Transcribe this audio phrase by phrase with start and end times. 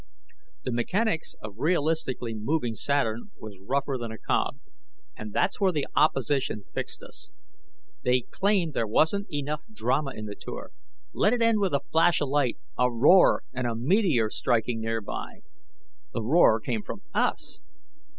[0.63, 4.57] The mechanics of realistically moving Saturn was rougher than a cob.
[5.15, 7.29] And that's where the opposition fixed us.
[8.01, 10.71] They claimed there wasn't enough drama in the tour.
[11.13, 15.41] Let it end with a flash of light, a roar, and a meteor striking nearby.
[16.13, 17.59] The roar came from us.